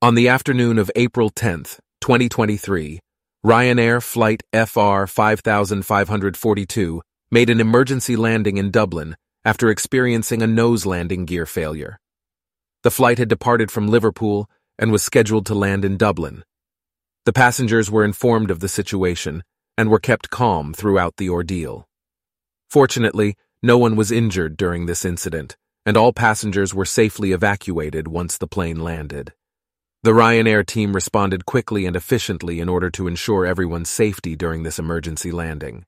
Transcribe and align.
On 0.00 0.14
the 0.14 0.28
afternoon 0.28 0.78
of 0.78 0.92
April 0.94 1.28
10, 1.28 1.64
2023, 2.00 3.00
Ryanair 3.44 4.00
Flight 4.00 4.44
FR 4.52 5.06
5542 5.06 7.02
made 7.32 7.50
an 7.50 7.60
emergency 7.60 8.14
landing 8.14 8.58
in 8.58 8.70
Dublin 8.70 9.16
after 9.44 9.70
experiencing 9.70 10.40
a 10.40 10.46
nose 10.46 10.86
landing 10.86 11.24
gear 11.24 11.46
failure. 11.46 11.98
The 12.84 12.92
flight 12.92 13.18
had 13.18 13.28
departed 13.28 13.72
from 13.72 13.88
Liverpool 13.88 14.48
and 14.78 14.92
was 14.92 15.02
scheduled 15.02 15.46
to 15.46 15.56
land 15.56 15.84
in 15.84 15.96
Dublin. 15.96 16.44
The 17.24 17.32
passengers 17.32 17.90
were 17.90 18.04
informed 18.04 18.52
of 18.52 18.60
the 18.60 18.68
situation 18.68 19.42
and 19.76 19.90
were 19.90 19.98
kept 19.98 20.30
calm 20.30 20.72
throughout 20.72 21.16
the 21.16 21.28
ordeal. 21.28 21.88
Fortunately, 22.70 23.34
no 23.64 23.76
one 23.78 23.96
was 23.96 24.12
injured 24.12 24.56
during 24.56 24.86
this 24.86 25.04
incident, 25.04 25.56
and 25.84 25.96
all 25.96 26.12
passengers 26.12 26.72
were 26.72 26.84
safely 26.84 27.32
evacuated 27.32 28.06
once 28.06 28.38
the 28.38 28.46
plane 28.46 28.78
landed. 28.78 29.32
The 30.08 30.14
Ryanair 30.14 30.64
team 30.64 30.94
responded 30.94 31.44
quickly 31.44 31.84
and 31.84 31.94
efficiently 31.94 32.60
in 32.60 32.68
order 32.70 32.88
to 32.92 33.08
ensure 33.08 33.44
everyone's 33.44 33.90
safety 33.90 34.34
during 34.36 34.62
this 34.62 34.78
emergency 34.78 35.30
landing. 35.30 35.84